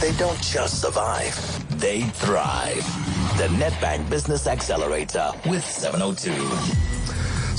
they 0.00 0.12
don't 0.12 0.40
just 0.40 0.80
survive, 0.80 1.78
they 1.78 2.00
thrive. 2.00 2.84
The 3.36 3.48
Nedbank 3.48 4.08
Business 4.08 4.46
Accelerator 4.46 5.30
with 5.46 5.64
702. 5.64 6.99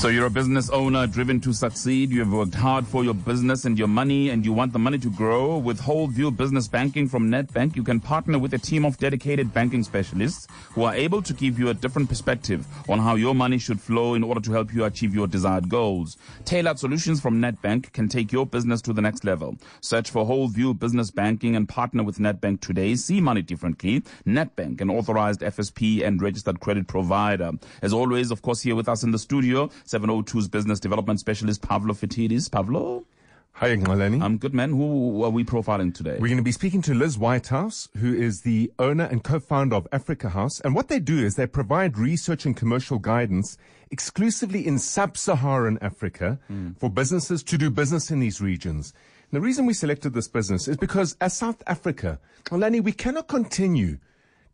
So 0.02 0.08
you're 0.08 0.26
a 0.26 0.32
business 0.32 0.68
owner 0.72 1.06
driven 1.06 1.40
to 1.42 1.54
succeed. 1.54 2.10
You 2.10 2.22
have 2.22 2.34
worked 2.34 2.56
hard 2.56 2.88
for 2.88 3.04
your 3.04 3.14
business 3.14 3.66
and 3.66 3.78
your 3.78 3.88
money 3.88 4.32
and 4.32 4.44
you 4.44 4.52
want 4.52 4.74
the 4.74 4.80
money 4.80 4.98
to 4.98 5.12
grow. 5.12 5.60
With 5.60 5.80
Whole 5.80 6.08
View 6.08 6.32
Business 6.32 6.68
Banking 6.68 7.08
from 7.08 7.30
Nedbank, 7.30 7.76
you 7.76 7.84
can 7.84 8.00
partner 8.00 8.40
with 8.40 8.56
a 8.56 8.58
team 8.58 8.84
of 8.84 8.98
dedicated 8.98 9.54
banking 9.54 9.84
specialists 9.84 10.48
who 10.72 10.86
are 10.86 10.96
able 10.96 11.22
to 11.22 11.36
give 11.36 11.60
you 11.60 11.70
a 11.70 11.76
different 11.76 12.10
perspective 12.10 12.66
on 12.90 12.98
how 12.98 13.14
your 13.14 13.36
money 13.36 13.60
should 13.60 13.80
flow 13.80 14.16
in 14.16 14.24
order 14.24 14.42
to 14.42 14.52
help 14.52 14.74
you 14.74 14.86
achieve 14.86 15.14
your 15.14 15.28
desired 15.28 15.70
goals. 15.70 16.18
Tailored 16.46 16.80
solutions 16.80 17.22
from 17.22 17.40
Nedbank 17.40 17.94
can 17.94 18.10
take 18.10 18.32
your 18.32 18.48
business 18.48 18.82
to 18.82 18.94
the 18.94 19.04
next 19.04 19.24
level. 19.24 19.56
Search 19.82 20.10
for 20.10 20.26
Whole 20.26 20.48
View 20.48 20.74
Business 20.74 21.12
Banking 21.12 21.56
and 21.56 21.70
partner 21.70 22.02
with 22.02 22.18
Nedbank 22.18 22.62
today. 22.62 22.96
See 22.96 23.22
money 23.22 23.44
differently. 23.44 24.02
Nedbank, 24.26 24.82
an 24.82 24.90
authorized 24.90 25.42
FSP 25.42 26.04
and 26.04 26.20
registered 26.24 26.60
credit 26.60 26.88
provider. 26.88 27.52
As 27.84 27.94
always, 27.94 28.32
of 28.32 28.42
course, 28.42 28.62
here 28.62 28.76
with 28.76 28.90
us 28.90 29.04
in 29.04 29.12
the 29.12 29.20
studio, 29.20 29.70
702's 29.92 30.48
business 30.48 30.80
development 30.80 31.20
specialist 31.20 31.62
Pavlo 31.62 31.94
Phitidis. 31.94 32.50
Pavlo? 32.50 33.04
Hi, 33.54 33.76
Xolani. 33.76 34.24
I'm 34.24 34.38
good, 34.38 34.54
man. 34.54 34.70
Who 34.70 35.24
are 35.24 35.30
we 35.30 35.44
profiling 35.44 35.94
today? 35.94 36.14
We're 36.14 36.30
going 36.30 36.38
to 36.38 36.44
be 36.44 36.54
speaking 36.54 36.82
to 36.84 36.94
Liz 36.94 37.18
Whitehouse, 37.18 37.90
who 37.98 38.14
is 38.14 38.42
the 38.42 38.72
owner 38.80 39.04
and 39.04 39.22
co-founder 39.22 39.76
of 39.76 39.88
Africa 39.92 40.30
House. 40.30 40.62
And 40.62 40.74
what 40.74 40.88
they 40.88 41.00
do 41.00 41.20
is 41.20 41.36
they 41.36 41.46
provide 41.46 41.98
research 41.98 42.46
and 42.46 42.56
commercial 42.56 43.00
guidance 43.00 43.58
exclusively 43.92 44.66
in 44.66 44.80
sub-Saharan 44.80 45.78
Africa 45.82 46.40
mm. 46.50 46.78
for 46.80 46.90
businesses 46.90 47.44
to 47.44 47.58
do 47.58 47.70
business 47.70 48.10
in 48.10 48.22
these 48.22 48.40
regions. 48.40 48.94
And 49.30 49.38
the 49.38 49.42
reason 49.42 49.66
we 49.66 49.74
selected 49.74 50.14
this 50.14 50.30
business 50.30 50.70
is 50.70 50.78
because 50.78 51.18
as 51.20 51.38
South 51.38 51.62
Africa, 51.68 52.18
Xolani, 52.46 52.82
we 52.82 52.94
cannot 52.94 53.28
continue 53.28 53.98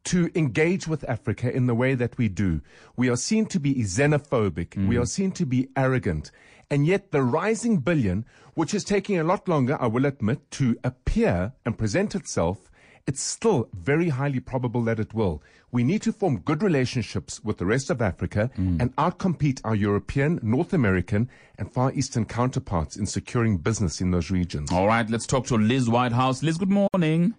to 0.07 0.29
engage 0.35 0.87
with 0.87 1.07
Africa 1.09 1.53
in 1.53 1.67
the 1.67 1.75
way 1.75 1.93
that 1.93 2.17
we 2.17 2.29
do. 2.29 2.61
We 2.95 3.09
are 3.09 3.17
seen 3.17 3.45
to 3.47 3.59
be 3.59 3.75
xenophobic. 3.75 4.69
Mm. 4.69 4.87
We 4.87 4.97
are 4.97 5.05
seen 5.05 5.31
to 5.33 5.45
be 5.45 5.67
arrogant. 5.75 6.31
And 6.69 6.85
yet 6.85 7.11
the 7.11 7.21
rising 7.21 7.79
billion, 7.79 8.25
which 8.53 8.73
is 8.73 8.83
taking 8.83 9.19
a 9.19 9.23
lot 9.23 9.47
longer, 9.47 9.77
I 9.79 9.87
will 9.87 10.05
admit, 10.05 10.49
to 10.51 10.77
appear 10.83 11.53
and 11.65 11.77
present 11.77 12.15
itself, 12.15 12.71
it's 13.05 13.21
still 13.21 13.69
very 13.73 14.09
highly 14.09 14.39
probable 14.39 14.83
that 14.83 14.99
it 14.99 15.13
will. 15.13 15.41
We 15.71 15.83
need 15.83 16.01
to 16.03 16.13
form 16.13 16.39
good 16.39 16.63
relationships 16.63 17.43
with 17.43 17.57
the 17.57 17.65
rest 17.65 17.89
of 17.89 18.01
Africa 18.01 18.49
mm. 18.57 18.81
and 18.81 18.95
outcompete 18.97 19.61
our 19.63 19.75
European, 19.75 20.39
North 20.41 20.73
American, 20.73 21.29
and 21.57 21.71
Far 21.71 21.91
Eastern 21.93 22.25
counterparts 22.25 22.95
in 22.95 23.05
securing 23.05 23.57
business 23.57 24.01
in 24.01 24.11
those 24.11 24.31
regions. 24.31 24.71
All 24.71 24.87
right, 24.87 25.09
let's 25.09 25.27
talk 25.27 25.45
to 25.47 25.57
Liz 25.57 25.89
Whitehouse. 25.89 26.43
Liz, 26.43 26.57
good 26.57 26.69
morning. 26.69 27.33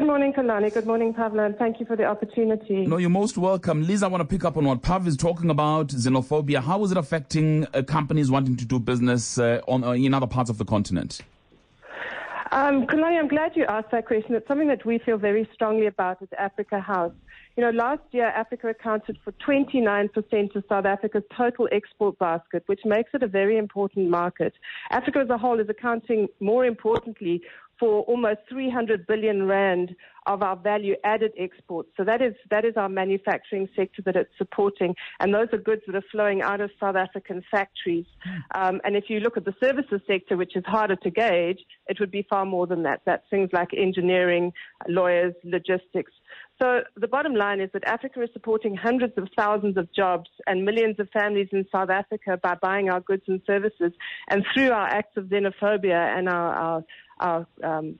Good 0.00 0.06
morning, 0.06 0.32
Xolani. 0.32 0.72
Good 0.72 0.86
morning, 0.86 1.12
Pavlo, 1.12 1.44
and 1.44 1.54
thank 1.58 1.78
you 1.78 1.84
for 1.84 1.94
the 1.94 2.04
opportunity. 2.04 2.86
No, 2.86 2.96
you're 2.96 3.10
most 3.10 3.36
welcome. 3.36 3.86
Liz, 3.86 4.02
I 4.02 4.06
want 4.06 4.22
to 4.22 4.24
pick 4.24 4.46
up 4.46 4.56
on 4.56 4.64
what 4.64 4.80
Pav 4.80 5.06
is 5.06 5.14
talking 5.14 5.50
about, 5.50 5.88
xenophobia. 5.88 6.62
How 6.62 6.82
is 6.84 6.90
it 6.90 6.96
affecting 6.96 7.66
uh, 7.74 7.82
companies 7.82 8.30
wanting 8.30 8.56
to 8.56 8.64
do 8.64 8.78
business 8.78 9.36
uh, 9.36 9.60
on, 9.68 9.84
uh, 9.84 9.90
in 9.90 10.14
other 10.14 10.26
parts 10.26 10.48
of 10.48 10.56
the 10.56 10.64
continent? 10.64 11.20
Um, 12.50 12.86
Xolani, 12.86 13.18
I'm 13.18 13.28
glad 13.28 13.52
you 13.54 13.66
asked 13.66 13.90
that 13.92 14.06
question. 14.06 14.34
It's 14.34 14.48
something 14.48 14.68
that 14.68 14.86
we 14.86 15.00
feel 15.00 15.18
very 15.18 15.46
strongly 15.52 15.84
about 15.84 16.22
at 16.22 16.32
Africa 16.38 16.80
House. 16.80 17.12
You 17.58 17.64
know, 17.64 17.70
last 17.70 18.00
year 18.12 18.28
Africa 18.28 18.68
accounted 18.68 19.18
for 19.22 19.32
29% 19.46 20.56
of 20.56 20.64
South 20.66 20.86
Africa's 20.86 21.24
total 21.36 21.68
export 21.72 22.18
basket, 22.18 22.62
which 22.66 22.80
makes 22.86 23.10
it 23.12 23.22
a 23.22 23.28
very 23.28 23.58
important 23.58 24.08
market. 24.08 24.54
Africa 24.90 25.18
as 25.18 25.28
a 25.28 25.36
whole 25.36 25.60
is 25.60 25.68
accounting, 25.68 26.28
more 26.40 26.64
importantly, 26.64 27.42
for 27.80 28.02
almost 28.02 28.40
300 28.48 29.06
billion 29.06 29.48
rand 29.48 29.96
of 30.30 30.42
our 30.42 30.56
value 30.56 30.94
added 31.02 31.32
exports. 31.36 31.90
So 31.96 32.04
that 32.04 32.22
is, 32.22 32.34
that 32.50 32.64
is 32.64 32.74
our 32.76 32.88
manufacturing 32.88 33.68
sector 33.74 34.00
that 34.02 34.14
it's 34.14 34.30
supporting. 34.38 34.94
And 35.18 35.34
those 35.34 35.48
are 35.52 35.58
goods 35.58 35.82
that 35.86 35.96
are 35.96 36.04
flowing 36.12 36.40
out 36.40 36.60
of 36.60 36.70
South 36.78 36.94
African 36.94 37.42
factories. 37.50 38.06
Um, 38.54 38.80
and 38.84 38.96
if 38.96 39.04
you 39.08 39.18
look 39.18 39.36
at 39.36 39.44
the 39.44 39.54
services 39.60 40.00
sector, 40.06 40.36
which 40.36 40.54
is 40.54 40.62
harder 40.66 40.94
to 40.96 41.10
gauge, 41.10 41.58
it 41.88 41.98
would 41.98 42.12
be 42.12 42.24
far 42.30 42.44
more 42.46 42.68
than 42.68 42.84
that. 42.84 43.00
That's 43.04 43.24
things 43.28 43.50
like 43.52 43.70
engineering, 43.76 44.52
lawyers, 44.88 45.34
logistics. 45.42 46.12
So 46.62 46.82
the 46.94 47.08
bottom 47.08 47.34
line 47.34 47.60
is 47.60 47.70
that 47.72 47.84
Africa 47.84 48.22
is 48.22 48.28
supporting 48.32 48.76
hundreds 48.76 49.14
of 49.16 49.26
thousands 49.36 49.76
of 49.78 49.92
jobs 49.92 50.30
and 50.46 50.64
millions 50.64 50.96
of 51.00 51.08
families 51.10 51.48
in 51.52 51.66
South 51.72 51.90
Africa 51.90 52.38
by 52.40 52.54
buying 52.54 52.88
our 52.90 53.00
goods 53.00 53.22
and 53.26 53.40
services. 53.46 53.92
And 54.28 54.44
through 54.52 54.70
our 54.70 54.86
acts 54.86 55.16
of 55.16 55.24
xenophobia 55.24 56.16
and 56.16 56.28
our, 56.28 56.54
our 56.54 56.84
our, 57.20 57.46
um, 57.62 57.98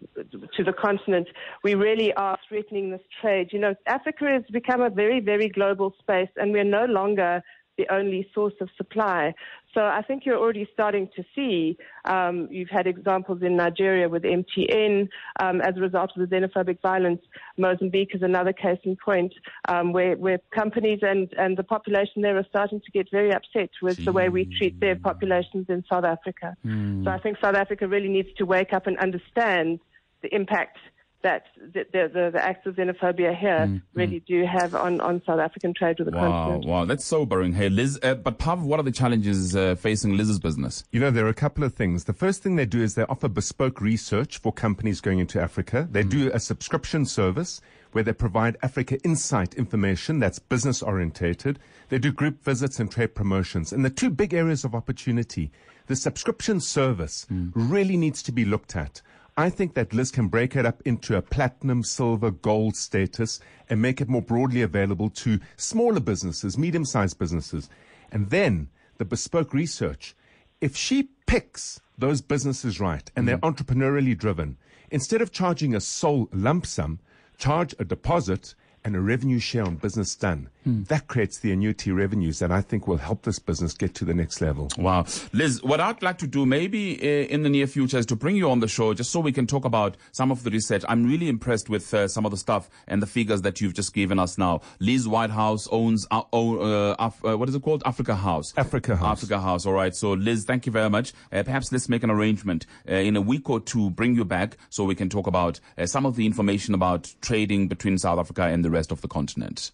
to 0.56 0.64
the 0.64 0.72
continent, 0.72 1.28
we 1.62 1.74
really 1.74 2.12
are 2.20 2.38
threatening 2.46 2.90
this 2.90 3.00
trade. 3.20 3.48
You 3.50 3.58
know, 3.58 3.74
Africa 3.86 4.26
has 4.26 4.44
become 4.52 4.82
a 4.82 4.90
very, 4.90 5.20
very 5.20 5.48
global 5.48 5.94
space, 5.98 6.28
and 6.36 6.52
we're 6.52 6.64
no 6.80 6.84
longer 6.84 7.42
the 7.78 7.86
only 7.90 8.28
source 8.34 8.52
of 8.60 8.68
supply. 8.76 9.32
So 9.72 9.80
I 9.80 10.02
think 10.02 10.26
you're 10.26 10.36
already 10.36 10.68
starting 10.70 11.08
to 11.16 11.24
see, 11.34 11.78
um, 12.04 12.46
you've 12.50 12.68
had 12.68 12.86
examples 12.86 13.40
in 13.40 13.56
Nigeria 13.56 14.06
with 14.06 14.24
MTN 14.24 15.08
um, 15.42 15.62
as 15.62 15.78
a 15.78 15.80
result 15.80 16.10
of 16.14 16.28
the 16.28 16.36
xenophobic 16.36 16.82
violence. 16.82 17.22
Mozambique 17.56 18.14
is 18.14 18.22
another 18.22 18.52
case 18.52 18.80
in 18.84 18.96
point 19.02 19.32
um, 19.68 19.92
where, 19.94 20.14
where 20.16 20.40
companies 20.54 20.98
and, 21.00 21.32
and 21.38 21.56
the 21.56 21.62
population 21.62 22.20
there 22.20 22.36
are 22.36 22.46
starting 22.50 22.80
to 22.84 22.90
get 22.90 23.10
very 23.10 23.32
upset 23.32 23.70
with 23.80 24.04
the 24.04 24.12
way 24.12 24.28
we 24.28 24.44
treat 24.58 24.78
their 24.80 24.96
populations 24.96 25.64
in 25.70 25.82
South 25.88 26.04
Africa. 26.04 26.54
Mm. 26.66 27.04
So 27.04 27.10
I 27.10 27.18
think 27.18 27.38
South 27.40 27.54
Africa 27.54 27.88
really 27.88 28.08
needs 28.08 28.28
to 28.36 28.44
wake 28.44 28.74
up 28.74 28.86
and 28.86 28.98
understand 28.98 29.80
the 30.22 30.34
impact 30.34 30.76
that 31.22 31.44
the, 31.56 31.84
the, 31.92 32.30
the, 32.32 32.44
acts 32.44 32.66
of 32.66 32.76
xenophobia 32.76 33.36
here 33.36 33.66
mm, 33.66 33.82
really 33.94 34.20
mm. 34.20 34.26
do 34.26 34.44
have 34.46 34.74
on, 34.74 35.00
on 35.00 35.22
South 35.26 35.38
African 35.38 35.74
trade 35.74 35.96
with 35.98 36.10
the 36.10 36.16
wow, 36.16 36.30
continent. 36.30 36.66
Wow, 36.66 36.84
that's 36.86 37.04
sobering. 37.04 37.52
Hey, 37.52 37.68
Liz, 37.68 37.98
uh, 38.02 38.14
but 38.14 38.38
Pav, 38.38 38.62
what 38.62 38.80
are 38.80 38.82
the 38.82 38.92
challenges 38.92 39.54
uh, 39.54 39.74
facing 39.74 40.16
Liz's 40.16 40.38
business? 40.38 40.84
You 40.92 41.00
know, 41.00 41.10
there 41.10 41.26
are 41.26 41.30
a 41.30 41.34
couple 41.34 41.64
of 41.64 41.74
things. 41.74 42.04
The 42.04 42.12
first 42.12 42.42
thing 42.42 42.56
they 42.56 42.66
do 42.66 42.82
is 42.82 42.94
they 42.94 43.04
offer 43.04 43.28
bespoke 43.28 43.80
research 43.80 44.38
for 44.38 44.52
companies 44.52 45.00
going 45.00 45.18
into 45.18 45.40
Africa. 45.40 45.88
They 45.90 46.04
mm. 46.04 46.10
do 46.10 46.30
a 46.32 46.40
subscription 46.40 47.04
service 47.04 47.60
where 47.92 48.04
they 48.04 48.12
provide 48.12 48.56
Africa 48.62 48.98
insight 49.02 49.54
information 49.54 50.20
that's 50.20 50.38
business 50.38 50.82
orientated. 50.82 51.58
They 51.88 51.98
do 51.98 52.12
group 52.12 52.42
visits 52.44 52.78
and 52.78 52.90
trade 52.90 53.14
promotions. 53.14 53.72
And 53.72 53.84
the 53.84 53.90
two 53.90 54.10
big 54.10 54.32
areas 54.32 54.64
of 54.64 54.74
opportunity, 54.74 55.50
the 55.86 55.96
subscription 55.96 56.60
service 56.60 57.26
mm. 57.30 57.50
really 57.54 57.96
needs 57.96 58.22
to 58.22 58.32
be 58.32 58.44
looked 58.44 58.76
at. 58.76 59.02
I 59.40 59.48
think 59.48 59.72
that 59.72 59.94
Liz 59.94 60.10
can 60.10 60.28
break 60.28 60.54
it 60.54 60.66
up 60.66 60.82
into 60.84 61.16
a 61.16 61.22
platinum, 61.22 61.82
silver, 61.82 62.30
gold 62.30 62.76
status 62.76 63.40
and 63.70 63.80
make 63.80 64.02
it 64.02 64.08
more 64.08 64.20
broadly 64.20 64.60
available 64.60 65.08
to 65.08 65.40
smaller 65.56 66.00
businesses, 66.00 66.58
medium 66.58 66.84
sized 66.84 67.18
businesses. 67.18 67.70
And 68.12 68.28
then 68.28 68.68
the 68.98 69.06
bespoke 69.06 69.54
research. 69.54 70.14
If 70.60 70.76
she 70.76 71.08
picks 71.24 71.80
those 71.96 72.20
businesses 72.20 72.80
right 72.80 73.10
and 73.16 73.26
mm-hmm. 73.26 73.40
they're 73.40 73.50
entrepreneurially 73.50 74.16
driven, 74.16 74.58
instead 74.90 75.22
of 75.22 75.32
charging 75.32 75.74
a 75.74 75.80
sole 75.80 76.28
lump 76.34 76.66
sum, 76.66 76.98
charge 77.38 77.74
a 77.78 77.84
deposit 77.86 78.54
and 78.84 78.94
a 78.94 79.00
revenue 79.00 79.38
share 79.38 79.64
on 79.64 79.76
business 79.76 80.14
done. 80.16 80.50
Hmm. 80.64 80.82
That 80.84 81.08
creates 81.08 81.38
the 81.38 81.52
annuity 81.52 81.90
revenues 81.90 82.38
that 82.40 82.50
I 82.52 82.60
think 82.60 82.86
will 82.86 82.98
help 82.98 83.22
this 83.22 83.38
business 83.38 83.72
get 83.72 83.94
to 83.94 84.04
the 84.04 84.12
next 84.12 84.40
level. 84.40 84.68
Wow. 84.78 85.06
Liz, 85.32 85.62
what 85.62 85.80
I'd 85.80 86.02
like 86.02 86.18
to 86.18 86.26
do 86.26 86.44
maybe 86.44 86.98
uh, 87.00 87.26
in 87.28 87.42
the 87.42 87.48
near 87.48 87.66
future 87.66 87.98
is 87.98 88.06
to 88.06 88.16
bring 88.16 88.36
you 88.36 88.50
on 88.50 88.60
the 88.60 88.68
show 88.68 88.92
just 88.92 89.10
so 89.10 89.20
we 89.20 89.32
can 89.32 89.46
talk 89.46 89.64
about 89.64 89.96
some 90.12 90.30
of 90.30 90.42
the 90.44 90.50
research. 90.50 90.84
I'm 90.88 91.06
really 91.06 91.28
impressed 91.28 91.70
with 91.70 91.92
uh, 91.94 92.08
some 92.08 92.26
of 92.26 92.30
the 92.30 92.36
stuff 92.36 92.68
and 92.86 93.00
the 93.00 93.06
figures 93.06 93.42
that 93.42 93.60
you've 93.60 93.74
just 93.74 93.94
given 93.94 94.18
us 94.18 94.36
now. 94.36 94.60
Liz 94.80 95.08
Whitehouse 95.08 95.66
owns, 95.70 96.06
uh, 96.10 96.22
uh, 96.32 96.94
Af- 96.98 97.24
uh, 97.24 97.38
what 97.38 97.48
is 97.48 97.54
it 97.54 97.62
called? 97.62 97.82
Africa 97.86 98.14
House. 98.14 98.52
Africa 98.56 98.96
House. 98.96 99.22
Africa 99.22 99.40
House. 99.40 99.64
All 99.64 99.72
right. 99.72 99.94
So 99.94 100.12
Liz, 100.12 100.44
thank 100.44 100.66
you 100.66 100.72
very 100.72 100.90
much. 100.90 101.12
Uh, 101.32 101.42
perhaps 101.42 101.72
let's 101.72 101.88
make 101.88 102.02
an 102.02 102.10
arrangement 102.10 102.66
in 102.86 103.16
a 103.16 103.20
week 103.20 103.48
or 103.48 103.60
two, 103.60 103.90
bring 103.90 104.14
you 104.14 104.24
back 104.24 104.58
so 104.68 104.84
we 104.84 104.94
can 104.94 105.08
talk 105.08 105.26
about 105.26 105.58
some 105.86 106.04
of 106.04 106.16
the 106.16 106.26
information 106.26 106.74
about 106.74 107.14
trading 107.22 107.68
between 107.68 107.96
South 107.98 108.18
Africa 108.18 108.42
and 108.42 108.64
the 108.64 108.70
rest 108.70 108.92
of 108.92 109.00
the 109.00 109.08
continent 109.08 109.70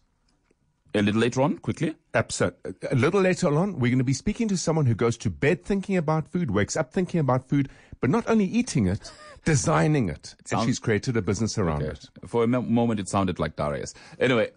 a 0.96 1.02
little 1.02 1.20
later 1.20 1.42
on, 1.42 1.58
quickly? 1.58 1.94
Absolutely. 2.14 2.74
A 2.90 2.94
little 2.94 3.20
later 3.20 3.54
on, 3.56 3.78
we're 3.78 3.90
going 3.90 3.98
to 3.98 4.04
be 4.04 4.12
speaking 4.12 4.48
to 4.48 4.56
someone 4.56 4.86
who 4.86 4.94
goes 4.94 5.16
to 5.18 5.30
bed 5.30 5.64
thinking 5.64 5.96
about 5.96 6.28
food, 6.28 6.50
wakes 6.50 6.76
up 6.76 6.92
thinking 6.92 7.20
about 7.20 7.48
food, 7.48 7.68
but 8.00 8.10
not 8.10 8.28
only 8.28 8.44
eating 8.44 8.86
it, 8.86 9.10
designing 9.44 10.08
it. 10.08 10.34
it 10.38 10.48
sounds, 10.48 10.62
and 10.62 10.68
she's 10.68 10.78
created 10.78 11.16
a 11.16 11.22
business 11.22 11.56
around 11.56 11.82
okay. 11.82 11.92
it. 11.92 12.08
For 12.26 12.44
a 12.44 12.46
moment, 12.46 13.00
it 13.00 13.08
sounded 13.08 13.38
like 13.38 13.56
Darius. 13.56 13.94
Anyway. 14.18 14.44